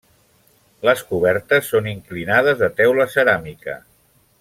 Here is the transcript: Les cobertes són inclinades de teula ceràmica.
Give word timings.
Les 0.87 1.03
cobertes 1.11 1.69
són 1.75 1.91
inclinades 1.93 2.59
de 2.65 2.71
teula 2.83 3.09
ceràmica. 3.19 3.81